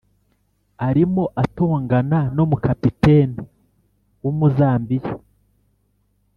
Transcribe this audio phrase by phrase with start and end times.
[0.87, 3.35] arimo atongana n' umu capitaine
[4.23, 5.13] w' umuzambiya!